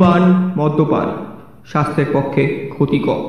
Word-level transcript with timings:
ধূমপান 0.00 0.52
মদ্যপান, 0.56 1.08
স্বাস্থ্যের 1.66 2.08
পক্ষে 2.12 2.44
ক্ষতিকর। 2.74 3.22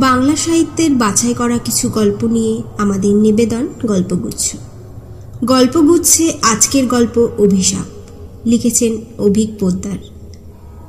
বাংলা 0.00 0.36
সাহিত্যের 0.36 0.92
বাছাই 0.94 1.34
করা 1.34 1.58
কিছু 1.58 1.88
গল্প 1.88 2.24
নিয়ে 2.24 2.62
আমাদের 2.78 3.12
নিবেদন 3.14 3.68
গল্পগুচ্ছ। 3.86 4.46
গল্পগুচ্ছে 5.44 6.24
আজকের 6.42 6.86
গল্প 6.86 7.16
অভিশাপ, 7.38 7.88
লিখেছেন 8.44 8.92
অভিক 9.18 9.48
পোদ্দার। 9.60 9.98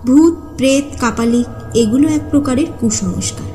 ভূত, 0.05 0.33
প্রেত 0.57 0.85
কাপালিক 1.01 1.47
এগুলো 1.75 2.07
এক 2.09 2.21
প্রকারের 2.31 2.67
কুসংস্কার। 2.79 3.49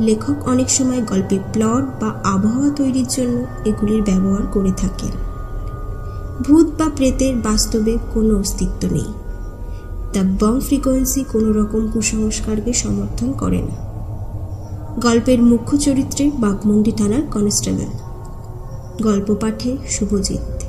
লেখক 0.00 0.48
অনেক 0.48 0.68
সময় 0.70 1.02
গল্পে 1.02 1.38
প্লট 1.52 1.84
বা 2.02 2.08
আবহাওয়া 2.24 2.70
তৈরির 2.76 3.08
জন্য 3.08 3.36
এগুলির 3.64 4.02
ব্যবহার 4.02 4.44
করে 4.52 4.72
থাকেন। 4.76 5.25
ভূত 6.42 6.66
বা 6.66 6.90
প্রেতের 6.96 7.36
বাস্তবে 7.36 7.98
কোনো 8.14 8.38
অস্তিত্ব 8.38 8.88
নেই। 8.90 9.04
দ্য 10.12 10.44
বং 10.44 10.60
ফ্রিকোয়েন্সি 10.60 11.24
কোনো 11.32 11.52
রকম 11.52 11.90
কুসংস্কারকে 11.90 12.72
সমর্থন 12.72 13.32
করে 13.32 13.62
না। 13.62 13.86
গল্পের 15.00 15.42
মুখ্য 15.42 15.78
চরিত্রে 15.78 16.30
বাঘমুন্ডি 16.38 16.92
থানার 16.92 17.22
কনস্টেবল। 17.30 17.86
গল্প 19.02 19.34
পাঠে 19.40 19.76
শুভজিৎ। 19.88 20.64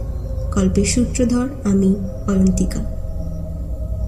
গল্পের 0.55 0.85
সূত্রধর 0.85 1.49
আমি, 1.63 1.95
অয়ন্তিকা। 2.27 2.97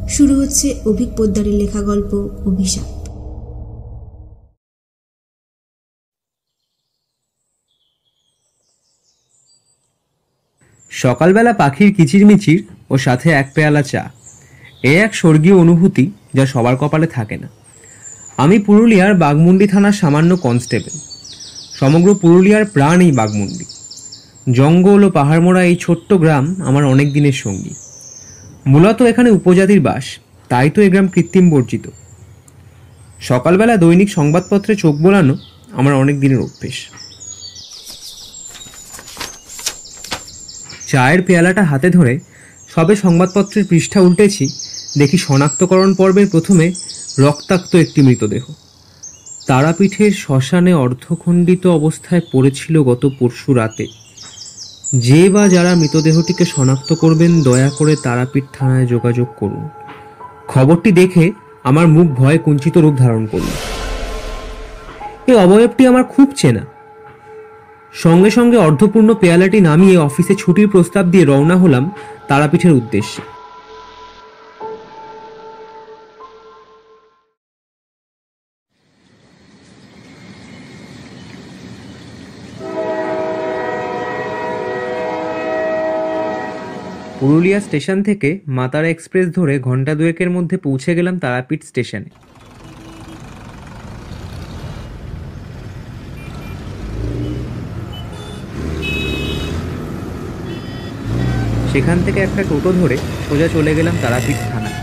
শুরু 0.10 0.36
হচ্ছে 0.36 0.80
অভিক 0.86 1.10
পোদ্দারের 1.18 1.54
লেখা 1.54 1.82
গল্প 1.82 2.30
অভিশাপ। 2.46 2.99
সকালবেলা 11.04 11.54
পাখির 11.54 11.90
কিচিরমিচির 11.98 12.60
ও 12.90 12.96
সাথে 12.98 13.28
এক 13.42 13.48
পেয়ালা 13.56 13.84
চা। 13.92 14.04
এ 14.84 14.94
এক 15.06 15.12
স্বর্গীয় 15.16 15.56
অনুভূতি 15.56 16.06
যা 16.34 16.46
সবার 16.46 16.76
কপালে 16.82 17.08
থাকে 17.08 17.36
না। 17.44 17.50
আমি 18.38 18.58
পুরুলিয়ার 18.60 19.14
বাগমুন্ডি 19.24 19.66
থানার 19.68 19.96
সামান্য 20.02 20.32
কনস্টেবল। 20.46 20.96
সমগ্র 21.80 22.10
পুরুলিয়ার 22.16 22.66
প্রাণ 22.66 22.98
এই 23.02 23.12
বাগমুন্ডি 23.12 23.66
জঙ্গল 24.52 25.02
ও 25.04 25.10
পাহাড়মোড়া 25.10 25.62
এই 25.64 25.76
ছোট্ট 25.76 26.10
গ্রাম 26.14 26.46
আমার 26.64 26.84
অনেক 26.86 27.08
দিনের 27.14 27.38
সঙ্গী। 27.44 27.74
মূলত 28.68 29.00
এখানে 29.02 29.30
উপজাতির 29.30 29.82
বাস, 29.82 30.06
তাই 30.50 30.70
তো 30.70 30.80
এ 30.82 30.90
গ্রাম 30.90 31.08
কৃত্রিম 31.08 31.46
বর্জিত। 31.50 31.86
সকালবেলা 33.30 33.76
দৈনিক 33.78 34.10
সংবাদপত্রে 34.18 34.74
চোখ 34.76 34.94
বোলানো 35.04 35.36
আমার 35.72 35.94
অনেক 35.94 36.16
দিনের 36.20 36.40
অভ্যেস। 36.40 36.78
চায়ের 40.90 41.22
পেয়ালাটা 41.24 41.64
হাতে 41.64 41.90
ধরে 41.90 42.14
সবে 42.74 42.96
সংবাদপত্রের 42.96 43.66
পৃষ্ঠা 43.70 44.00
উল্টেছি, 44.02 44.46
দেখি 44.98 45.18
শনাক্তকরণ 45.18 45.92
পর্বের 45.94 46.28
প্রথমে 46.28 46.68
রক্তাক্ত 47.20 47.72
একটি 47.76 48.00
মৃতদেহ। 48.02 48.44
তারাপীঠের 49.48 50.12
শ্মশানে 50.12 50.74
অর্ধখণ্ডিত 50.74 51.64
অবস্থায় 51.68 52.24
পড়েছিল 52.32 52.76
গত 52.84 53.04
পরশু 53.20 53.50
রাতে। 53.54 53.86
যে 55.08 55.22
বা 55.30 55.44
যারা 55.48 55.72
মৃতদেহটিকে 55.76 56.46
শনাক্ত 56.46 56.90
করবেন, 56.94 57.32
দয়া 57.44 57.70
করে 57.70 57.94
তারাপীঠ 58.06 58.46
থানায় 58.54 58.86
যোগাযোগ 58.86 59.28
করুন। 59.40 59.64
খবরটি 60.48 60.92
দেখে 60.92 61.26
আমার 61.64 61.86
মুখ 61.88 62.08
ভয়ে 62.20 62.38
কুঞ্চিত 62.38 62.76
রূপ 62.78 62.96
ধারণ 62.96 63.24
করল। 63.26 63.50
এই 65.30 65.36
অবয়বটি 65.36 65.84
আমার 65.88 66.04
খুব 66.04 66.28
চেনা। 66.36 66.64
সঙ্গে 67.94 68.30
সঙ্গে 68.30 68.58
অর্ধপূর্ণ 68.58 69.14
পেয়ালাটি 69.14 69.62
নামিয়ে 69.62 69.98
অফিসে 69.98 70.36
ছুটির 70.36 70.68
প্রস্তাব 70.68 71.06
দিয়ে 71.12 71.26
রওনা 71.26 71.56
হলাম 71.56 71.92
তারাপীঠের 72.28 72.72
উদ্দেশ্যে। 72.72 73.22
পুরুলিয়া 87.20 87.60
স্টেশন 87.60 88.04
থেকে 88.04 88.40
মাতারা 88.48 88.88
এক্সপ্রেস 88.88 89.36
ধরে 89.36 89.60
ঘণ্টা 89.60 89.96
দুয়েকের 89.96 90.30
মধ্যে 90.30 90.58
পৌঁছে 90.58 90.96
গেলাম 90.96 91.20
তারাপীঠ 91.20 91.64
স্টেশনে। 91.64 92.29
সেখান 101.74 102.02
থেকে 102.06 102.20
একটা 102.20 102.44
টোটো 102.50 102.72
ধরে 102.72 102.98
সোজা 103.30 103.48
চলে 103.48 103.76
গেলাম 103.76 103.96
তারাপীঠ 104.02 104.36
থানায়। 104.52 104.74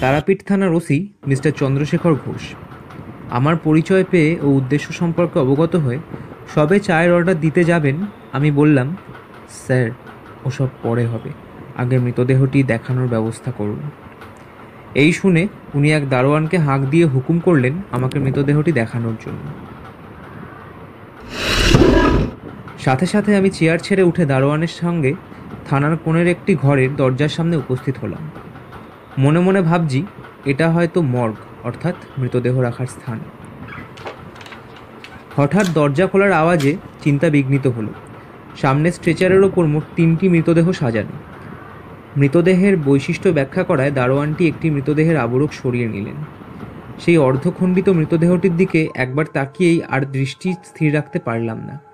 তারাপীঠ 0.00 0.42
থানার 0.46 0.72
ওসি 0.74 1.08
মিস্টার 1.26 1.52
চন্দ্রশেখর 1.56 2.14
ঘোষ। 2.14 2.42
আমার 3.30 3.56
পরিচয় 3.56 4.04
পেয়ে 4.10 4.40
ও 4.40 4.46
উদ্দেশ্য 4.46 4.92
সম্পর্কে 4.92 5.38
অবগত 5.38 5.76
হয়ে, 5.76 5.98
সবে 6.54 6.80
চায়ের 6.80 7.12
অর্ডার 7.12 7.40
দিতে 7.40 7.64
যাবেন? 7.64 7.96
আমি 8.32 8.50
বললাম, 8.50 8.96
স্যার, 9.50 9.90
ওসব 10.44 10.68
পরে 10.82 11.06
হবে। 11.06 11.30
আগে 11.76 11.98
মৃতদেহটি 11.98 12.62
দেখানোর 12.62 13.08
ব্যবস্থা 13.08 13.50
করুন। 13.50 13.90
এই 14.94 15.12
শুনে 15.12 15.48
উনি 15.74 15.92
এক 15.92 16.08
দারোয়ানকে 16.08 16.58
হাঁক 16.58 16.80
দিয়ে 16.80 17.04
হুকুম 17.04 17.38
করলেন 17.38 17.82
আমাকে 17.92 18.18
মৃতদেহটি 18.18 18.72
দেখানোর 18.72 19.16
জন্য। 19.26 19.65
সাথে 22.86 23.06
সাথে 23.06 23.36
আমি 23.36 23.50
চেয়ার 23.50 23.78
ছেড়ে 23.78 24.02
উঠে 24.02 24.24
দারোয়ানের 24.26 24.68
সঙ্গে 24.68 25.12
থানার 25.68 25.96
কোণের 26.04 26.26
একটি 26.26 26.54
ঘরের 26.54 26.96
দরজার 26.96 27.28
সামনে 27.28 27.56
উপস্থিত 27.56 27.94
হলাম। 28.02 28.22
মনে 29.18 29.40
মনে 29.40 29.60
ভাবছি, 29.60 30.06
এটা 30.44 30.70
হয়তো 30.70 31.02
মর্গ, 31.14 31.36
অর্থাৎ 31.64 31.94
মৃতদেহ 32.18 32.60
রাখার 32.60 32.86
স্থান। 32.86 33.18
হঠাৎ 35.36 35.66
দরজা 35.74 36.06
খোলার 36.06 36.32
আওয়াজে 36.32 36.76
চিন্তা 37.04 37.30
বিঘ্নিত 37.30 37.66
হলো। 37.66 37.92
সামনে 38.56 38.92
স্ট্রেচারের 38.92 39.42
ওপর 39.42 39.64
মোট 39.66 39.84
তিনটি 39.96 40.28
মৃতদেহ 40.28 40.66
সাজানো। 40.72 41.16
মৃতদেহের 42.16 42.74
বৈশিষ্ট্য 42.76 43.28
ব্যাখ্যা 43.28 43.62
করায় 43.62 43.90
দারোয়ানটি 43.90 44.42
একটি 44.48 44.70
মৃতদেহের 44.70 45.16
আবরক 45.16 45.50
সরিয়ে 45.52 45.88
নিলেন। 45.88 46.18
সেই 46.98 47.18
অর্ধখণ্ডিত 47.18 47.88
মৃতদেহটির 47.88 48.54
দিকে 48.56 48.88
একবার 48.94 49.26
তাকিয়েই 49.32 49.78
আর 49.94 50.00
দৃষ্টি 50.16 50.48
স্থির 50.64 50.94
রাখতে 50.94 51.18
পারলাম 51.18 51.58
না। 51.66 51.85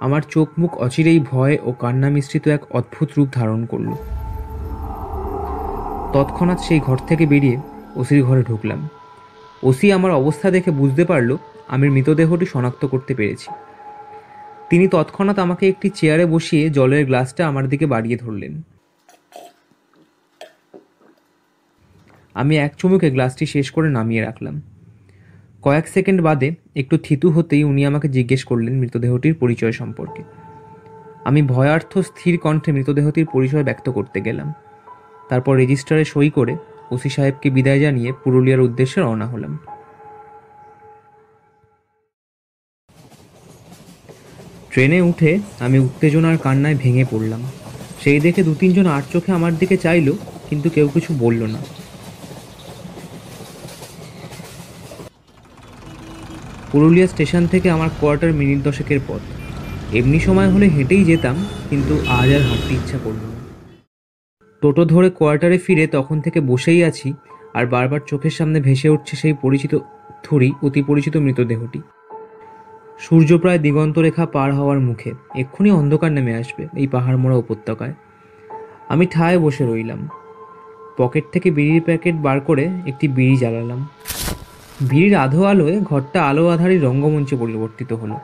আমার 0.00 0.22
চোখ 0.30 0.48
মুখ 0.58 0.78
অচিরেই 0.78 1.20
ভয় 1.20 1.58
ও 1.62 1.72
কান্না 1.72 2.10
মিশ্রিত 2.10 2.48
এক 2.48 2.60
অদ্ভুত 2.70 3.08
রূপ 3.16 3.28
ধারণ 3.32 3.66
করল। 3.66 3.92
তৎক্ষণাৎ 6.12 6.60
সেই 6.60 6.80
ঘর 6.80 6.96
থেকে 7.08 7.26
বেরিয়ে 7.26 7.58
ওসির 7.96 8.24
ঘরে 8.24 8.42
ঢুকলাম। 8.42 8.88
ওসি 9.62 9.92
আমার 9.92 10.10
অবস্থা 10.10 10.50
দেখে 10.50 10.70
বুঝতে 10.70 11.04
পারল 11.04 11.36
আমি 11.68 11.88
মৃতদেহটি 11.88 12.46
শনাক্ত 12.46 12.86
করতে 12.86 13.14
পেরেছি। 13.14 13.48
তিনি 14.70 14.88
তৎক্ষণাৎ 14.88 15.38
আমাকে 15.38 15.68
একটি 15.68 15.90
চেয়ারে 15.90 16.26
বসিয়ে 16.26 16.70
জলের 16.70 17.06
গ্লাসটা 17.06 17.48
আমার 17.48 17.68
দিকে 17.68 17.86
বাড়িয়ে 17.86 18.16
ধরলেন। 18.16 18.62
আমি 22.34 22.58
এক 22.58 22.72
চুমুকে 22.78 23.10
গ্লাসটি 23.10 23.46
শেষ 23.46 23.70
করে 23.70 23.90
নামিয়ে 23.90 24.22
রাখলাম। 24.22 24.62
কয়েক 25.66 25.86
সেকেন্ড 25.88 26.20
বাদে 26.22 26.48
একটু 26.80 26.94
থিতু 27.04 27.28
হতেই 27.30 27.62
উনি 27.64 27.82
আমাকে 27.86 28.08
জিজ্ঞেস 28.08 28.42
করলেন 28.44 28.74
মৃতদেহটির 28.82 29.34
পরিচয় 29.34 29.74
সম্পর্কে। 29.80 30.22
আমি 31.24 31.40
ভয়ার্থ 31.52 31.92
স্থির 31.98 32.34
কণ্ঠে 32.38 32.70
মৃতদেহটির 32.72 33.26
পরিচয় 33.34 33.64
ব্যক্ত 33.64 33.86
করতে 33.88 34.18
গেলাম। 34.20 34.48
তারপর 35.28 35.52
রেজিস্টারে 35.56 36.04
সই 36.04 36.30
করে 36.30 36.54
ওসি 36.90 37.10
সাহেবকে 37.10 37.48
বিদায় 37.50 37.80
জানিয়ে 37.80 38.10
পুরুলিয়ার 38.24 38.60
উদ্দেশ্যে 38.60 38.98
রওনা 39.00 39.26
হলাম। 39.26 39.52
ট্রেনে 44.70 44.98
উঠে 45.00 45.30
আমি 45.60 45.78
উত্তেজনার 45.78 46.36
কান্নায় 46.38 46.74
ভেঙে 46.74 47.04
পড়লাম। 47.10 47.42
সেই 48.02 48.18
দেখে 48.20 48.40
দু 48.42 48.52
তিনজন 48.60 48.86
আর 48.86 49.02
চোখে 49.12 49.30
আমার 49.32 49.52
দিকে 49.58 49.76
চাইলো, 49.76 50.12
কিন্তু 50.48 50.70
কেউ 50.70 50.86
কিছু 50.94 51.10
বলল 51.18 51.42
না। 51.54 51.60
পুরুলিয়া 56.76 57.06
স্টেশন 57.06 57.46
থেকে 57.46 57.70
আমার 57.70 57.90
কোয়ার্টার 58.00 58.32
মিনিট 58.32 58.58
দশেকের 58.62 59.00
পথ। 59.08 59.22
এমনি 59.92 60.20
সময় 60.20 60.48
হলে 60.48 60.66
হেঁটেই 60.68 61.04
যেতাম, 61.04 61.36
কিন্তু 61.70 61.94
আজ 62.08 62.28
আর 62.34 62.40
হাঁটতে 62.40 62.74
ইচ্ছা 62.74 62.98
করল 63.04 63.22
না। 63.32 63.38
টোটো 64.60 64.84
ধরে 64.84 65.10
কোয়ার্টারে 65.10 65.58
ফিরে 65.58 65.86
তখন 65.86 66.20
থেকে 66.20 66.40
বসেই 66.40 66.84
আছি, 66.84 67.14
আর 67.54 67.66
বারবার 67.66 68.00
চোখের 68.06 68.30
সামনে 68.30 68.60
ভেসে 68.60 68.88
উঠছে 68.88 69.16
সেই 69.16 69.34
পরিচিত 69.42 69.78
থুরি, 70.22 70.52
অতি 70.62 70.82
পরিচিত 70.82 71.16
মৃতদেহটি। 71.16 71.80
সূর্য 72.98 73.38
প্রায় 73.38 73.58
দিগন্ত 73.58 73.98
রেখা 73.98 74.26
পার 74.26 74.50
হওয়ার 74.54 74.80
মুখে, 74.80 75.10
এক্ষুনি 75.36 75.70
অন্ধকার 75.70 76.12
নেমে 76.12 76.34
আসবে 76.34 76.68
এই 76.76 76.86
পাহাড় 76.86 77.16
মোড়া 77.16 77.36
উপত্যকায়। 77.36 77.94
আমি 78.88 79.06
ঠায় 79.06 79.38
বসে 79.38 79.64
রইলাম। 79.66 80.08
পকেট 80.96 81.24
থেকে 81.32 81.50
বিড়ির 81.50 81.82
প্যাকেট 81.82 82.14
বার 82.14 82.40
করে 82.40 82.64
একটি 82.86 83.08
বিড়ি 83.08 83.36
জ্বালালাম। 83.36 83.88
ভিড়ির 84.82 85.14
আধো 85.16 85.44
আলোয় 85.44 85.80
ঘরটা 85.80 86.24
আলো 86.24 86.48
আধারী 86.48 86.78
রঙ্গমঞ্চে 86.78 87.36
পরিবর্তিত 87.36 87.92
হলো। 87.92 88.16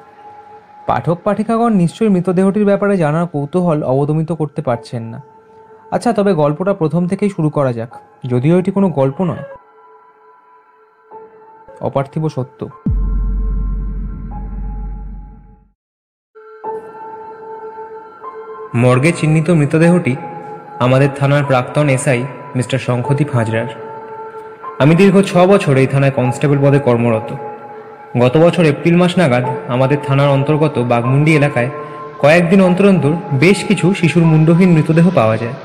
পাঠক 0.87 1.19
পাঠিকাগণ 1.25 1.73
নিশ্চয়ই 1.73 2.09
মৃতদেহটির 2.09 2.65
ব্যাপারে 2.65 2.97
জানার 2.97 3.27
কৌতূহল 3.27 3.83
অবদমিত 3.83 4.33
করতে 4.33 4.63
পারছেন 4.63 5.03
না। 5.03 5.23
আচ্ছা 5.91 6.13
তবে 6.13 6.35
গল্পটা 6.35 6.75
প্রথম 6.75 7.07
থেকেই 7.07 7.29
শুরু 7.29 7.51
করা 7.51 7.73
যাক, 7.73 7.97
যদিও 8.27 8.59
এটি 8.59 8.71
কোনো 8.71 8.89
গল্প 8.89 9.23
নয়। 9.23 9.45
অপার্থিব 11.81 12.29
সত্য। 12.29 12.69
মর্গে 18.75 19.13
চিহ্নিত 19.13 19.51
মৃতদেহটি 19.51 20.17
আমাদের 20.81 21.09
থানার 21.17 21.45
প্রাক্তন 21.45 21.89
এসআই 21.89 22.23
মিস্টার 22.57 22.79
শঙ্খদীপ 22.79 23.29
হাজরার। 23.35 23.92
আমি 24.83 24.95
দীর্ঘ 24.95 25.17
ছ 25.21 25.33
বছর 25.37 25.75
এই 25.77 25.87
থানায় 25.87 26.11
কনস্টেবল 26.11 26.59
পদে 26.63 26.79
কর্মরত। 26.79 27.29
গত 28.19 28.35
বছর 28.37 28.65
এপ্রিল 28.65 28.97
মাস 28.97 29.13
নাগাদ 29.19 29.45
আমাদের 29.69 29.99
থানার 30.07 30.29
অন্তর্গত 30.29 30.79
বাগমুন্ডি 30.79 31.33
এলাকায় 31.37 31.71
কয়েকদিন 32.19 32.61
অন্তর 32.63 32.87
অন্তর 32.89 33.13
বেশ 33.33 33.59
কিছু 33.65 33.95
শিশুর 33.95 34.25
মুন্ডহীন 34.25 34.71
মৃতদেহ 34.73 35.07
পাওয়া 35.15 35.37
যায়। 35.37 35.57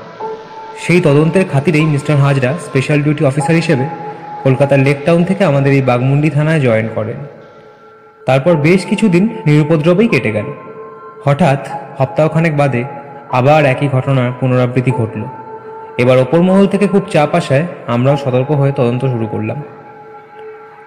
সেই 0.78 1.00
তদন্তের 1.00 1.44
খাতিরেই 1.52 1.86
mister 1.86 2.16
Hazra 2.16 2.50
special 2.66 2.98
duty 3.02 3.22
officer 3.24 3.54
হিসেবে 3.54 3.84
কলকাতার 4.44 4.78
লেক 4.78 4.98
টাউন 5.04 5.24
থেকে 5.24 5.42
আমাদের 5.44 5.72
এই 5.72 5.82
বাগমুন্ডি 5.82 6.30
থানায় 6.30 6.60
জয়েন 6.60 6.88
করেন। 6.94 7.18
তারপর 8.26 8.52
বেশ 8.56 8.80
কিছুদিন 8.86 9.24
নিরুপদ্রবেই 9.46 10.08
কেটে 10.08 10.30
গেল। 10.32 10.48
হঠাৎ 11.24 11.60
সপ্তাহখানেক 11.98 12.56
বাদে 12.56 12.82
আবার 13.32 13.62
একই 13.64 13.88
ঘটনার 13.88 14.30
পুনরাবৃত্তি 14.40 14.90
ঘটল। 14.90 15.22
এবার 15.98 16.18
ওপর 16.18 16.40
মহল 16.42 16.66
থেকে 16.66 16.86
খুব 16.86 17.02
চাপ 17.12 17.34
আসায় 17.34 17.66
আমরাও 17.86 18.16
সতর্ক 18.16 18.50
হয়ে 18.50 18.72
তদন্ত 18.72 19.04
শুরু 19.04 19.26
করলাম। 19.26 19.62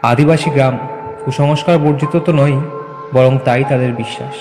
আদিবাসী 0.02 0.50
গ্রাম 0.50 0.78
কুসংস্কার 1.26 1.78
বর্জিত 1.78 2.20
তো 2.26 2.32
নয় 2.34 2.62
বরং 3.14 3.38
তাই 3.46 3.64
তাদের 3.70 3.94
বিশ্বাস। 3.94 4.36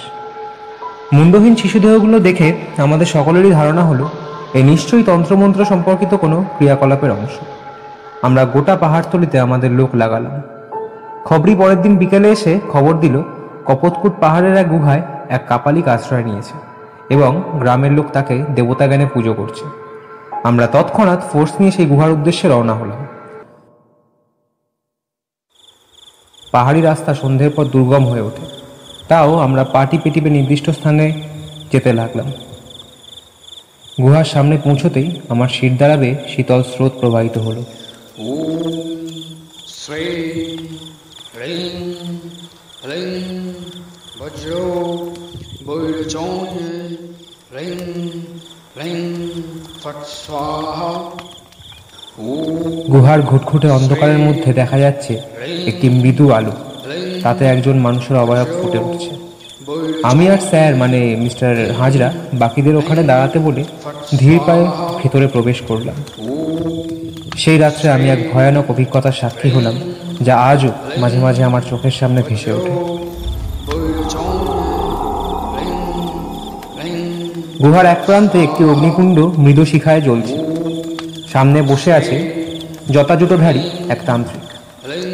মুন্ডহীন 1.13 1.57
শিশুদেহগুলো 1.57 2.19
দেখে 2.21 2.53
আমাদের 2.79 3.07
সকলেরই 3.07 3.51
ধারণা 3.51 3.83
হলো 3.83 4.09
এ 4.55 4.63
নিশ্চয়ই 4.63 5.03
তন্ত্রমন্ত্র 5.03 5.65
সম্পর্কিত 5.65 6.15
কোনো 6.15 6.45
ক্রিয়াকলাপের 6.57 7.11
অংশ। 7.11 7.35
আমরা 8.23 8.45
গোটা 8.45 8.77
পাহাড়তলিতে 8.77 9.39
আমাদের 9.39 9.71
লোক 9.71 9.91
লাগালাম। 9.95 10.41
খবরি 11.25 11.55
পরের 11.55 11.83
দিন 11.83 11.97
বিকেলে 11.97 12.29
এসে 12.29 12.61
খবর 12.71 12.95
দিল, 12.95 13.23
কপতকুট 13.67 14.13
পাহাড়ের 14.21 14.57
এক 14.57 14.69
গুহায় 14.69 15.03
এক 15.29 15.43
কাপালিক 15.49 15.89
আশ্রয় 15.89 16.25
নিয়েছে 16.25 16.55
এবং 17.09 17.43
গ্রামের 17.55 17.93
লোক 17.93 18.07
তাকে 18.13 18.45
দেবতা 18.55 18.87
জ্ঞানে 18.87 19.07
পুজো 19.07 19.35
করছে। 19.35 19.90
আমরা 20.45 20.67
তৎক্ষণাৎ 20.67 21.21
ফোর্স 21.33 21.53
নিয়ে 21.61 21.73
সেই 21.73 21.87
গুহার 21.87 22.11
উদ্দেশ্যে 22.11 22.49
রওনা 22.49 22.75
হলাম। 22.75 23.07
পাহাড়ি 26.53 26.81
রাস্তা 26.81 27.15
সন্ধ্যের 27.15 27.51
পর 27.51 27.65
দুর্গম 27.65 28.07
হয়ে 28.07 28.21
ওঠে। 28.21 28.47
তাও 29.09 29.39
আমরা 29.39 29.65
পাটি 29.65 29.99
পেটিপে 29.99 30.31
নির্দিষ্ট 30.31 30.71
স্থানে 30.71 31.23
যেতে 31.73 31.93
লাগলাম। 31.93 32.33
গুহার 34.03 34.25
সামনে 34.25 34.59
পৌঁছতেই 34.59 35.21
আমার 35.29 35.49
শির 35.49 35.77
দাঁড়াবে 35.77 36.15
শীতল 36.29 36.63
স্রোত 36.63 36.93
প্রবাহিত 37.01 37.39
হলো। 37.39 37.65
বজ্র 44.19 46.11
গুহার 52.91 53.23
ঘুটঘুটে 53.23 53.71
অন্ধকারের 53.71 54.19
মধ্যে 54.19 54.53
দেখা 54.53 54.79
যাচ্ছে 54.79 55.21
একটি 55.67 55.89
মৃদু 55.89 56.33
আলো। 56.33 56.53
তাতে 57.23 57.45
একজন 57.45 57.79
মানুষের 57.79 58.17
অবয়ব 58.17 58.47
ফুটে 58.63 58.79
উঠছে। 58.79 59.11
আমি 60.03 60.29
আর 60.29 60.39
স্যার 60.39 60.77
মানে 60.77 61.17
মিস্টার 61.17 61.73
হাজরা, 61.73 62.13
বাকিদের 62.35 62.77
ওখানে 62.77 63.03
দাঁড়াতে 63.03 63.39
বলে 63.39 63.65
ধীর 64.19 64.41
পায়ে 64.47 64.67
ভেতরে 65.03 65.27
প্রবেশ 65.27 65.61
করলাম। 65.61 65.95
সেই 67.37 67.59
রাত্রে 67.59 67.91
আমি 67.91 68.11
এক 68.11 68.33
ভয়ানক 68.33 68.71
অভিজ্ঞতার 68.71 69.13
সাক্ষী 69.13 69.51
হলাম, 69.51 69.75
যা 70.21 70.37
আজও 70.37 70.71
মাঝে 70.97 71.19
মাঝে 71.19 71.45
আমার 71.45 71.63
চোখের 71.71 71.91
সামনে 71.91 72.23
ভেসে 72.29 72.53
ওঠে। 72.53 73.00
গুহার 77.63 77.87
এক 77.87 78.01
প্রান্তে 78.07 78.39
একটি 78.43 78.63
অগ্নিকুণ্ড 78.65 79.17
মৃদু 79.45 79.65
শিখায় 79.65 80.01
জ্বলছে। 80.01 80.37
সামনে 81.33 81.63
বসে 81.63 81.91
আছে 81.93 82.17
জটাজুটোধারী 82.91 83.63
এক 83.89 84.01
তান্ত্রিক। 84.07 84.45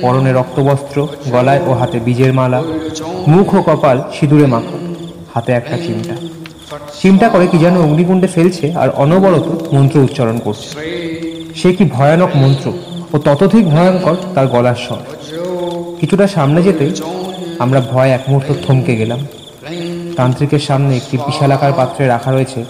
পরনে 0.03 0.33
রক্তবস্ত্র, 0.33 1.09
গলায় 1.31 1.63
ও 1.69 1.71
হাতে 1.73 1.99
বীজের 2.01 2.33
মালা, 2.33 2.61
মুখ 3.29 3.55
ও 3.55 3.61
কপাল 3.63 3.97
সিঁদুরে 4.15 4.47
মাখো, 4.47 4.77
হাতে 5.35 5.53
একটা 5.53 5.77
চিমটা। 5.85 6.15
চিমটা 7.01 7.29
করে 7.29 7.47
কি 7.47 7.59
যেন 7.59 7.75
অগ্নিকুণ্ডে 7.77 8.27
ফেলছে 8.27 8.67
আর 8.75 8.89
অনবরত 9.03 9.47
মন্ত্র 9.75 9.99
উচ্চারণ 9.99 10.39
করছে। 10.39 10.69
সে 11.55 11.69
কি 11.77 11.85
ভয়ানক 11.85 12.31
মন্ত্র 12.37 12.67
ও 13.15 13.17
ততোধিক 13.19 13.65
ভয়ঙ্কর 13.75 14.17
তার 14.35 14.47
গলার 14.47 14.79
স্বর। 14.87 15.03
কিছুটা 16.01 16.27
সামনে 16.27 16.63
যেতেই 16.63 16.93
আমরা 17.59 17.81
ভয় 17.93 18.11
এক 18.11 18.23
মুহূর্ত 18.29 18.51
থমকে 18.67 18.97
গেলাম। 18.97 19.21
তান্ত্রিকের 20.19 20.63
সামনে 20.69 20.93
একটি 20.97 21.17
বিশালাকার 21.27 21.73
পাত্রে 21.79 22.03
রাখা 22.07 22.31
রয়েছে, 22.33 22.61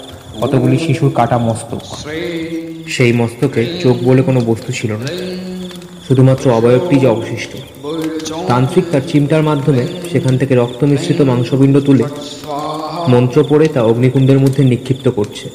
কতগুলি 0.41 0.79
শিশুর 0.85 1.11
কাটা 1.19 1.39
মস্তক। 1.49 1.83
সেই 2.95 3.13
মস্তকে 3.21 3.63
চোখ 3.83 3.97
বলে 4.09 4.23
কোনো 4.23 4.41
বস্তু 4.51 4.71
ছিল 4.79 4.91
না, 5.03 5.09
শুধুমাত্র 6.07 6.45
অবয়বটি 6.59 6.97
যে 7.03 7.09
অবশিষ্ট। 7.17 7.53
তান্ত্রিক 8.51 8.85
তার 8.93 9.05
চিমটার 9.11 9.43
মাধ্যমে 9.43 9.83
সেখান 10.13 10.35
থেকে 10.41 10.55
রক্ত 10.55 10.81
মিশ্রিত 10.85 11.21
মাংসপিণ্ড 11.31 11.77
তুলে 11.81 12.05
মন্ত্র 13.13 13.39
পড়ে 13.49 13.67
তা 13.75 13.81
অগ্নিকুণ্ডের 13.83 14.39
মধ্যে 14.39 14.63
নিক্ষিপ্ত 14.65 15.07
করছে। 15.09 15.47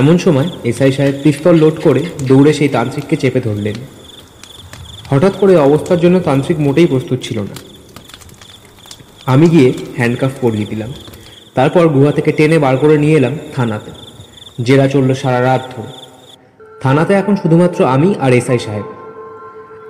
এমন 0.00 0.14
সময় 0.18 0.48
এসআই 0.70 0.92
সাহেব 0.92 1.14
পিস্তল 1.22 1.54
লোড 1.54 1.76
করে 1.82 2.02
দৌড়ে 2.28 2.52
সেই 2.52 2.70
তান্ত্রিককে 2.76 3.16
চেপে 3.16 3.40
ধরলেন। 3.40 3.76
হঠাৎ 5.10 5.34
করে 5.40 5.52
অবস্থার 5.56 6.00
জন্য 6.00 6.16
তান্ত্রিক 6.20 6.58
মোটেই 6.66 6.86
প্রস্তুত 6.86 7.18
ছিল 7.22 7.38
না। 7.50 7.54
আমি 9.26 9.46
গিয়ে 9.46 9.72
হ্যান্ডকাফ 9.96 10.30
পরিয়ে 10.40 10.66
দিলাম। 10.66 10.92
তারপর 11.54 11.88
গুহা 11.88 12.12
থেকে 12.12 12.32
টেনে 12.32 12.58
বার 12.58 12.76
করে 12.76 12.98
নিয়ে 12.98 13.16
এলাম 13.16 13.38
থানাতে। 13.56 13.90
জেরা 14.62 14.88
চলল 14.88 15.14
সারা 15.14 15.42
রাত 15.42 15.68
ধরে। 15.76 15.92
থানাতে 16.80 17.14
এখন 17.14 17.36
শুধুমাত্র 17.36 17.84
আমি 17.84 18.14
আর 18.20 18.32
এসআই 18.32 18.58
সাহেব। 18.58 18.82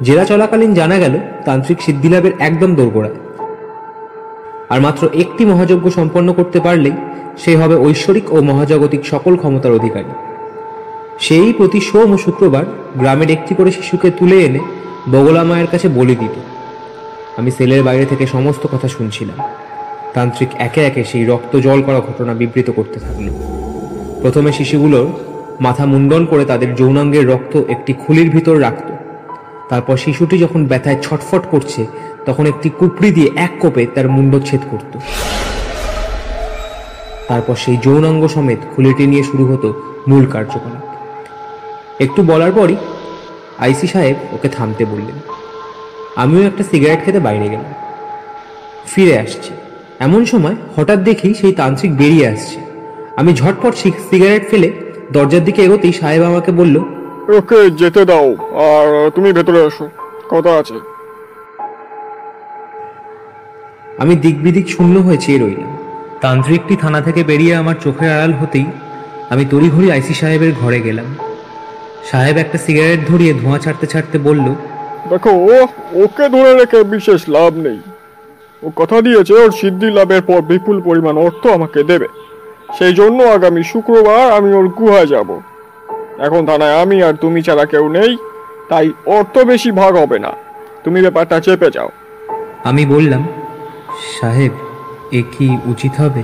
জেরা 0.02 0.24
চলাকালীন 0.24 0.74
জানা 0.74 0.98
গেল, 0.98 1.18
তান্ত্রিক 1.44 1.82
সিদ্ধিলাভের 1.82 2.32
একদম 2.38 2.74
দোরগোড়ায়। 2.74 3.14
আর 4.70 4.80
মাত্র 4.80 5.08
একটি 5.14 5.44
মহাযজ্ঞ 5.44 5.90
সম্পন্ন 5.90 6.32
করতে 6.32 6.60
পারলেই 6.60 6.92
সে 7.38 7.56
হবে 7.56 7.76
ঐশ্বরিক 7.76 8.32
ও 8.32 8.42
মহাজাগতিক 8.42 9.06
সকল 9.06 9.36
ক্ষমতার 9.36 9.72
অধিকারী। 9.72 10.10
সেই 11.20 11.52
প্রতি 11.52 11.80
সোম 11.80 12.12
ও 12.12 12.18
শুক্রবার 12.18 12.64
গ্রামের 12.96 13.30
একটি 13.30 13.54
করে 13.54 13.70
শিশুকে 13.70 14.10
তুলে 14.10 14.36
এনে 14.36 14.58
বগলা 15.12 15.44
মায়ের 15.44 15.66
কাছে 15.66 15.88
বলি 15.88 16.16
দিত। 16.16 16.51
আমি 17.38 17.50
সেলের 17.50 17.82
বাইরে 17.82 18.06
থেকে 18.06 18.26
সমস্ত 18.26 18.66
কথা 18.66 18.88
শুনছিলাম। 18.88 19.38
তান্ত্রিক 20.14 20.48
একে 20.58 20.84
একে 20.84 21.04
সেই 21.04 21.24
রক্ত 21.24 21.56
জল 21.56 21.82
করা 21.82 22.00
ঘটনা 22.00 22.34
বিবৃত 22.34 22.70
করতে 22.70 23.00
থাকল। 23.00 23.26
প্রথমে 24.22 24.52
শিশুগুলোর 24.52 25.06
মাথা 25.60 25.86
মুন্ডন 25.86 26.26
করে 26.26 26.44
তাদের 26.44 26.74
যৌনাঙ্গের 26.74 27.28
রক্ত 27.28 27.56
একটি 27.68 27.92
খুলির 27.92 28.30
ভিতর 28.30 28.60
রাখত। 28.60 28.92
তারপর 29.68 29.96
শিশুটি 29.96 30.38
যখন 30.38 30.66
ব্যথায় 30.66 30.96
ছটফট 31.02 31.42
করছে, 31.50 31.86
তখন 32.26 32.46
একটি 32.46 32.70
কুপড়ি 32.70 33.10
দিয়ে 33.10 33.30
এক 33.36 33.50
কোপে 33.60 33.86
তার 33.86 34.08
মুন্ডচ্ছেদ 34.08 34.60
করত। 34.70 34.98
তারপর 37.28 37.54
সেই 37.54 37.76
যৌনাঙ্গ 37.76 38.28
সমেত 38.28 38.58
খুলিটি 38.76 39.06
নিয়ে 39.06 39.22
শুরু 39.22 39.46
হতো 39.46 39.74
মূল 40.08 40.26
কার্যকলাপ। 40.26 40.82
একটু 42.00 42.22
বলার 42.22 42.52
পরই 42.52 42.76
আইসি 43.58 43.86
সাহেব 43.86 44.16
ওকে 44.32 44.48
থামতে 44.48 44.84
বললেন। 44.84 45.31
আমিও 46.16 46.42
একটা 46.46 46.62
সিগারেট 46.62 47.04
খেতে 47.04 47.20
বাইরে 47.20 47.48
গেলাম। 47.48 47.72
ফিরে 48.86 49.18
আসছি। 49.18 49.50
এমন 50.00 50.24
সময় 50.24 50.56
হঠাৎ 50.76 50.98
দেখি 50.98 51.34
সেই 51.34 51.52
তান্ত্রিক 51.52 51.96
বেরিয়ে 51.96 52.28
আসছে। 52.28 52.58
আমি 53.16 53.34
ঝটপট 53.34 53.74
সিগারেট 54.10 54.50
ফেলে 54.50 54.72
দরজার 55.12 55.44
দিকে 55.44 55.62
এগোতেই 55.62 55.92
সাহেব 55.92 56.22
আমাকে 56.22 56.52
বলল 56.52 56.76
ওকে 57.38 57.70
যেতে 57.70 58.04
দাও 58.04 58.36
আর 58.54 59.10
তুমি 59.10 59.32
ভেতরে 59.32 59.64
এসো। 59.64 59.88
কথা 60.30 60.58
আছে। 60.58 60.74
আমি 63.98 64.16
দিকবিদিক 64.16 64.68
শূন্য 64.68 64.98
হয়ে 64.98 65.16
চেয়ে 65.16 65.38
রইলাম। 65.38 65.76
তান্ত্রিকটি 66.20 66.76
থানা 66.76 67.00
থেকে 67.00 67.24
বেরিয়ে 67.24 67.54
আমার 67.56 67.74
চোখের 67.84 68.10
আড়াল 68.12 68.32
হতেই 68.32 68.64
আমি 69.30 69.44
তড়িঘড়ি 69.50 69.92
আইসি 69.92 70.14
সাহেবের 70.14 70.52
ঘরে 70.60 70.80
গেলাম। 70.80 71.14
সাহেব 72.10 72.36
একটা 72.36 72.58
সিগারেট 72.58 73.00
ধরিয়ে 73.08 73.34
ধোঁয়া 73.34 73.58
ছাড়তে 73.58 73.86
ছাড়তে 73.86 74.18
বলল 74.18 74.54
দেখো 75.10 75.30
ও 75.30 75.66
ওকে 76.04 76.28
ধরে 76.28 76.54
রেখে 76.54 76.82
বিশেষ 76.84 77.28
লাভ 77.28 77.52
নেই। 77.56 77.78
ও 78.62 78.70
কথা 78.76 79.00
দিয়েছে 79.00 79.32
ওর 79.32 79.50
সিদ্ধি 79.50 79.90
লাভের 79.90 80.22
পর 80.22 80.40
বিপুল 80.40 80.82
পরিমাণ 80.82 81.18
অর্থ 81.18 81.46
আমাকে 81.46 81.82
দেবে। 81.82 82.08
সেই 82.78 82.94
জন্য 82.94 83.22
আগামী 83.22 83.62
শুক্রবার 83.62 84.32
আমি 84.32 84.54
ওর 84.54 84.68
গুহায় 84.68 85.06
যাব। 85.06 85.40
এখন 86.18 86.46
থানায় 86.46 86.82
আমি 86.82 87.02
আর 87.02 87.14
তুমি 87.14 87.42
ছাড়া 87.42 87.64
কেউ 87.64 87.88
নেই 87.88 88.16
তাই 88.68 88.92
অর্থ 89.06 89.38
বেশি 89.38 89.70
ভাগ 89.70 89.96
হবে 89.96 90.18
না। 90.18 90.32
তুমি 90.84 91.00
ব্যাপারটা 91.00 91.40
চেপে 91.40 91.70
যাও। 91.70 91.90
আমি 92.64 92.86
বললাম 92.86 93.22
সাহেব 94.20 94.52
এ 95.12 95.22
কি 95.38 95.58
উচিত 95.66 95.92
হবে? 96.00 96.22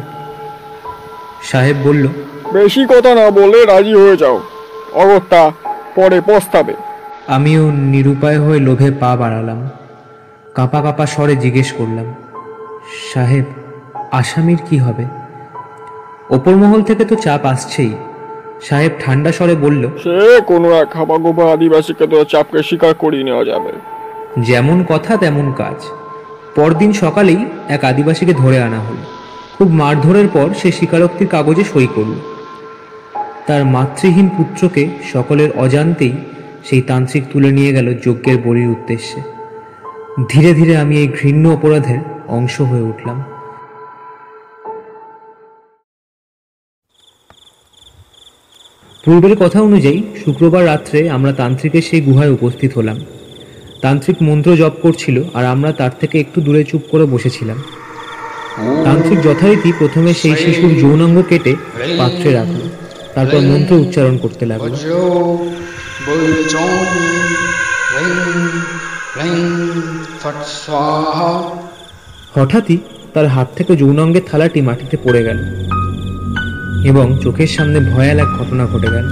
সাহেব 1.42 1.76
বলল 1.84 2.06
বেশি 2.52 2.86
কথা 2.86 3.14
না 3.14 3.30
বলে 3.30 3.64
রাজি 3.64 3.94
হয়ে 3.94 4.16
যাও। 4.16 4.40
অগত্যা 4.94 5.50
পরে 5.94 6.20
পস্তাবে। 6.20 6.74
আমিও 7.28 7.70
নিরুপায় 7.70 8.40
হয়ে 8.40 8.58
লোভে 8.58 8.90
পা 8.90 9.16
বাড়ালাম। 9.16 9.68
কাঁপা 10.54 10.82
কাঁপা 10.82 11.06
স্বরে 11.06 11.36
জিজ্ঞেস 11.36 11.72
করলাম 11.72 12.14
সাহেব 13.14 13.44
আসামির 14.10 14.58
কি 14.70 14.78
হবে? 14.78 15.04
ওপর 16.30 16.56
মহল 16.56 16.82
থেকে 16.82 17.04
তো 17.04 17.14
চাপ 17.14 17.46
আসছেই। 17.46 17.92
সাহেব 18.62 18.92
ঠান্ডা 19.00 19.32
স্বরে 19.32 19.54
বলল 19.54 19.86
সে 19.86 20.40
কোনো 20.46 20.72
এক 20.72 20.96
হাবাগোবা 20.96 21.52
আদিবাসীকে 21.52 22.06
তো 22.06 22.24
চাপকে 22.24 22.62
স্বীকার 22.62 22.94
করিয়ে 22.94 23.24
নেওয়া 23.24 23.44
যাবে। 23.44 23.72
যেমন 24.38 24.84
কথা 24.88 25.16
তেমন 25.16 25.52
কাজ। 25.52 25.84
পরদিন 26.56 26.92
সকালেই 26.92 27.44
এক 27.68 27.84
আদিবাসীকে 27.84 28.32
ধরে 28.32 28.62
আনা 28.62 28.80
হলো। 28.80 29.02
খুব 29.58 29.68
মারধরের 29.70 30.28
পর 30.32 30.48
সে 30.62 30.72
স্বীকারোক্তির 30.72 31.28
কাগজে 31.28 31.64
সই 31.64 31.88
করল। 31.94 32.14
তার 33.46 33.64
মাতৃহীন 33.64 34.28
পুত্রকে 34.36 34.88
সকলের 35.12 35.50
অজান্তেই 35.56 36.16
সেই 36.70 36.82
তান্ত্রিক 36.82 37.24
তুলে 37.32 37.50
নিয়ে 37.52 37.72
গেল 37.72 37.94
যজ্ঞের 37.94 38.38
বলির 38.44 38.68
উদ্দেশ্যে। 38.68 39.20
ধীরে 40.28 40.54
ধীরে 40.54 40.76
আমি 40.76 40.94
এই 40.98 41.08
ঘৃণ্য 41.08 41.48
অপরাধের 41.48 41.98
অংশ 42.28 42.60
হয়ে 42.60 42.82
উঠলাম। 42.82 43.22
পূর্বের 49.04 49.36
কথা 49.36 49.62
অনুযায়ী, 49.62 50.02
শুক্রবার 50.24 50.66
রাত্রে 50.66 51.10
আমরা 51.10 51.32
তান্ত্রিকের 51.32 51.82
সেই 51.82 52.00
গুহায় 52.00 52.30
উপস্থিত 52.30 52.70
হলাম। 52.78 52.98
তান্ত্রিক 53.82 54.16
মন্ত্র 54.22 54.56
জপ 54.56 54.74
করছিল 54.82 55.16
আর 55.34 55.44
আমরা 55.44 55.72
তার 55.72 55.90
থেকে 56.00 56.20
একটু 56.20 56.40
দূরে 56.40 56.64
চুপ 56.64 56.82
করে 56.90 57.04
বসেছিলাম। 57.04 57.58
তান্ত্রিক 58.84 59.18
যথারীতি 59.20 59.72
প্রথমে 59.78 60.14
সেই 60.14 60.36
শিশুর 60.36 60.72
যৌনাঙ্গ 60.80 61.22
কেটে 61.28 61.54
পাত্রে 61.98 62.32
রাখল। 62.32 62.60
তারপর 63.14 63.40
মন্ত্র 63.40 63.74
উচ্চারণ 63.74 64.18
করতে 64.18 64.46
লাগল। 64.46 64.72
হঠাৎই 72.34 72.78
তার 73.14 73.26
হাত 73.26 73.48
থেকে 73.56 73.76
যৌনাঙ্গের 73.76 74.22
থালাটি 74.30 74.60
মাটিতে 74.60 74.96
পড়ে 75.04 75.22
গেল 75.22 75.38
এবং 76.84 77.18
চোখের 77.22 77.46
সামনে 77.46 77.80
ভয়াল 77.80 78.18
এক 78.18 78.26
ঘটনা 78.26 78.66
ঘটে 78.66 78.90
গেল। 78.90 79.06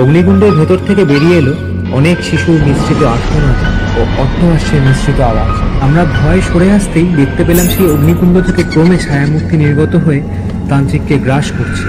অগ্নিকুণ্ডের 0.00 0.50
ভেতর 0.50 0.78
থেকে 0.86 1.04
বেরিয়ে 1.04 1.38
এলো 1.38 1.54
অনেক 1.92 2.16
শিশুর 2.22 2.58
মিশ্রিত 2.66 3.02
আর্তনাদ 3.02 3.56
ও 3.98 4.00
অর্থহাস্যের 4.18 4.80
মিশ্রিত 4.80 5.20
আওয়াজ। 5.20 5.82
আমরা 5.82 6.04
ভয় 6.04 6.40
সরে 6.40 6.72
আসতেই 6.72 7.08
দেখতে 7.16 7.44
পেলাম 7.44 7.66
সেই 7.66 7.90
অগ্নিকুণ্ড 7.90 8.40
থেকে 8.46 8.62
ক্রমে 8.62 8.98
ছায়ামূর্তি 8.98 9.56
নির্গত 9.56 9.96
হয়ে 9.96 10.22
তান্ত্রিককে 10.68 11.18
গ্রাস 11.18 11.52
করছে। 11.58 11.88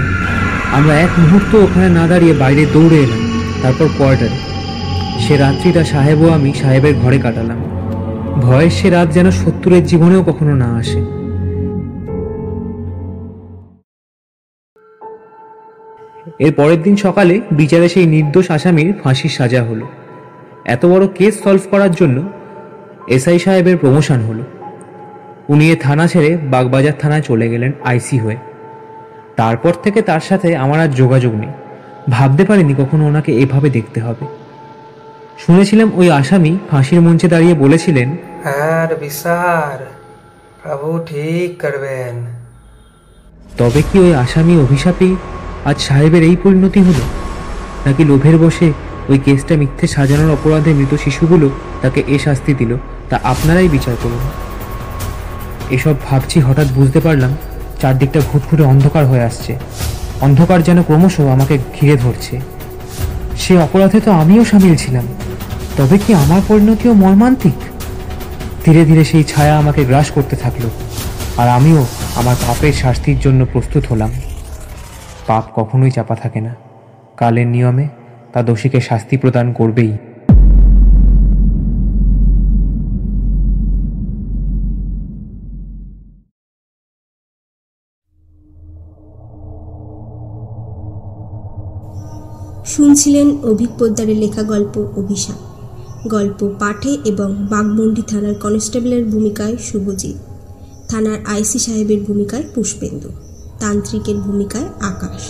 আমরা 0.72 0.94
এক 1.00 1.10
মুহূর্ত 1.18 1.54
ওখানে 1.54 1.88
না 1.88 2.06
দাঁড়িয়ে 2.06 2.34
বাইরে 2.34 2.66
দৌড়ে 2.72 2.96
এলাম। 2.96 3.27
তারপর 3.62 3.88
কোয়ার্টারে 3.98 4.38
সে 5.20 5.36
রাত্রিটা 5.36 5.84
সাহেব 5.84 6.22
ও 6.22 6.28
আমি 6.28 6.52
সাহেবের 6.52 6.94
ঘরে 6.94 7.18
কাটালাম। 7.18 7.60
ভয়ের 8.40 8.70
সে 8.70 8.90
রাত 8.90 9.08
যেন 9.12 9.30
সত্তরের 9.30 9.86
জীবনেও 9.86 10.22
কখনো 10.22 10.54
না 10.54 10.76
আসে। 10.76 11.00
এর 16.38 16.52
পরের 16.52 16.82
দিন 16.82 16.96
সকালে 16.96 17.40
বিচারে 17.52 17.88
সেই 17.88 18.06
নির্দোষ 18.06 18.50
আসামির 18.50 18.94
ফাঁসির 19.04 19.30
সাজা 19.30 19.62
হলো। 19.62 19.86
এত 20.64 20.86
বড় 20.86 21.08
কেস 21.14 21.42
সলভ 21.42 21.60
করার 21.70 21.90
জন্য 21.90 22.22
এসআই 23.08 23.38
সাহেবের 23.38 23.76
প্রমোশন 23.76 24.20
হলো। 24.20 24.42
উনি 25.48 25.72
এ 25.72 25.76
থানা 25.76 26.06
ছেড়ে 26.06 26.36
বাগবাজার 26.36 26.92
থানায় 26.98 27.22
চলে 27.22 27.50
গেলেন 27.50 27.72
আইসি 27.84 28.18
হয়ে। 28.18 28.36
তারপর 29.36 29.72
থেকে 29.82 30.02
তার 30.02 30.20
সাথে 30.20 30.56
আমার 30.56 30.80
আর 30.80 30.88
যোগাযোগ 30.88 31.34
নেই। 31.34 31.48
ভাবতে 32.10 32.44
পারিনি 32.44 32.74
কখনো 32.78 33.06
ওনাকে 33.06 33.32
এভাবে 33.32 33.70
দেখতে 33.70 34.00
হবে। 34.00 34.26
শুনেছিলাম 35.38 35.90
ওই 35.94 36.10
আসামি 36.10 36.58
ফাঁসির 36.70 37.00
মঞ্চে 37.00 37.28
দাঁড়িয়ে 37.28 37.54
বলেছিলেন 37.54 38.16
আর 38.44 38.96
বিচার। 38.96 39.86
প্রভু 40.62 40.98
ঠিক 41.06 41.62
করবেন। 41.62 42.26
তবে 43.58 43.82
কি 43.92 43.98
ওই 43.98 44.14
আসামি 44.14 44.60
অভিশাপেই 44.60 45.16
আজ 45.64 45.80
সাহেবের 45.80 46.22
এই 46.22 46.36
পরিণতি 46.42 46.80
হলো? 46.80 47.04
নাকি 47.86 48.04
লোভের 48.04 48.38
বসে 48.38 48.72
ওই 49.08 49.18
কেসটা 49.18 49.56
মিথ্যে 49.56 49.86
সাজানোর 49.86 50.30
অপরাধে 50.30 50.72
মৃত 50.72 50.94
শিশুগুলো 50.94 51.50
তাকে 51.82 52.04
এ 52.06 52.18
শাস্তি 52.18 52.54
দিল 52.54 52.76
তা 53.10 53.20
আপনারাই 53.24 53.68
বিচার 53.68 53.96
করুন। 54.02 54.18
এসব 55.70 55.94
ভাবছি 56.10 56.40
হঠাৎ 56.40 56.66
বুঝতে 56.74 57.00
পারলাম 57.00 57.36
চারদিকটা 57.80 58.20
ঘুটঘুটে 58.32 58.62
অন্ধকার 58.62 59.06
হয়ে 59.06 59.22
আসছে। 59.22 59.58
অন্ধকার 60.20 60.60
যেন 60.62 60.78
ক্রমশ 60.82 61.14
আমাকে 61.20 61.54
ঘিরে 61.76 61.96
ধরছে। 61.96 62.34
সে 63.42 63.54
অপরাধে 63.66 63.98
তো 64.00 64.10
আমিও 64.12 64.42
সামিল 64.44 64.74
ছিলাম। 64.76 65.06
তবে 65.76 65.96
কি 66.06 66.10
আমার 66.14 66.40
পরিণতিও 66.48 66.92
মর্মান্তিক? 67.04 67.58
ধীরে 68.64 68.82
ধীরে 68.84 69.04
সেই 69.04 69.24
ছায়া 69.24 69.54
আমাকে 69.58 69.80
গ্রাস 69.84 70.08
করতে 70.10 70.36
থাকল, 70.36 70.64
আর 71.36 71.48
আমিও 71.48 71.80
আমার 72.16 72.36
পাপের 72.46 72.74
শাস্তির 72.82 73.18
জন্য 73.20 73.40
প্রস্তুত 73.52 73.82
হলাম। 73.90 74.12
পাপ 75.26 75.44
কখনোই 75.56 75.90
চাপা 75.90 76.14
থাকে 76.14 76.40
না। 76.40 76.52
কালের 77.16 77.46
নিয়মে 77.46 77.86
তা 78.32 78.40
দোষীকে 78.42 78.80
শাস্তি 78.80 79.14
প্রদান 79.16 79.46
করবেই। 79.52 79.92
শুনছিলেন 92.68 93.44
অভিক 93.44 93.68
পোদ্দারের 93.78 94.16
লেখা 94.16 94.42
গল্প 94.42 94.86
অভিশাপ। 94.96 95.36
গল্প 96.08 96.50
পাঠে 96.60 96.98
এবং 97.04 97.34
বাগমুন্ডি 97.50 98.02
থানার 98.02 98.34
কনস্টেবলের 98.34 99.04
ভূমিকায় 99.04 99.56
শুভজিৎ। 99.56 100.16
থানার 100.90 101.18
আইসি 101.26 101.58
সাহেবের 101.58 102.00
ভূমিকায় 102.04 102.42
পুষ্পেন্দু। 102.54 103.08
তান্ত্রিকের 103.60 104.16
ভূমিকায় 104.16 104.68
আকাশ। 104.80 105.22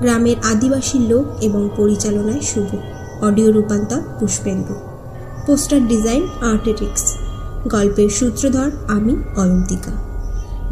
গ্রামের 0.00 0.36
আদিবাসী 0.44 0.98
লোক 0.98 1.24
এবং 1.40 1.68
পরিচালনায় 1.76 2.40
শুভ। 2.40 2.76
অডিও 3.24 3.50
রূপান্তর 3.50 4.00
পুষ্পেন্দু। 4.20 4.74
Poster 5.46 5.88
design 5.88 6.26
আর্টেটিক্স। 6.40 7.14
গল্পের 7.68 8.08
সূত্রধর 8.08 8.70
আমি 8.88 9.16
অয়ন্তিকা। 9.36 10.13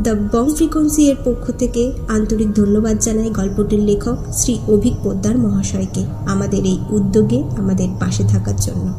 দ্য 0.01 0.11
বং 0.11 0.55
ফ্রিকোয়েন্সি 0.55 1.11
এর 1.11 1.17
পক্ষ 1.25 1.51
থেকে 1.59 1.93
আন্তরিক 2.09 2.55
ধন্যবাদ 2.55 2.99
জানাই 3.01 3.31
গল্পটির 3.31 3.81
লেখক 3.81 4.17
শ্রী 4.33 4.59
অভিক 4.69 4.93
পোদ্দার 5.05 5.39
মহাশয়কে 5.39 6.05
আমাদের 6.27 6.65
এই 6.65 6.79
উদ্যোগে, 6.91 7.43
আমাদের 7.59 7.89
পাশে 8.01 8.25
থাকার 8.25 8.57
জন্য। 8.57 8.93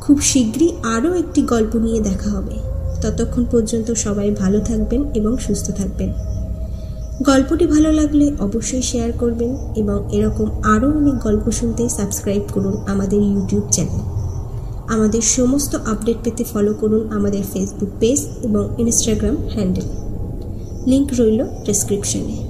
খুব 0.00 0.20
শীঘ্রই 0.20 0.68
আরও 0.82 1.14
একটি 1.14 1.42
গল্প 1.42 1.76
নিয়ে 1.76 2.00
দেখা 2.00 2.30
হবে। 2.30 2.54
ততক্ষণ 3.02 3.44
পর্যন্ত 3.50 3.90
সবাই 3.90 4.30
ভালো 4.30 4.60
থাকবেন 4.60 5.04
এবং 5.14 5.36
সুস্থ 5.38 5.70
থাকবেন। 5.70 6.12
গল্পটি 7.22 7.66
ভালো 7.66 7.92
লাগলে 7.92 8.32
অবশ্যই 8.38 8.82
শেয়ার 8.82 9.12
করবেন 9.12 9.56
এবং 9.76 10.12
এরকম 10.12 10.50
আরও 10.62 10.88
অনেক 10.90 11.14
গল্প 11.14 11.50
শুনতে 11.50 11.88
সাবস্ক্রাইব 11.88 12.42
করুন 12.52 12.76
আমাদের 12.86 13.22
ইউটিউব 13.22 13.62
চ্যানেল। 13.70 14.00
আমাদের 14.88 15.20
সমস্ত 15.20 15.74
আপডেট 15.74 16.16
পেতে 16.24 16.44
ফলো 16.44 16.74
করুন 16.74 17.12
আমাদের 17.12 17.42
ফেসবুক 17.52 17.88
পেজ 18.00 18.26
এবং 18.42 18.68
ইনস্টাগ্রাম 18.78 19.36
হ্যান্ডেল 19.54 20.09
লিংক 20.87 21.07
রইল 21.13 21.39
ডেসক্রিপশনে 21.65 22.48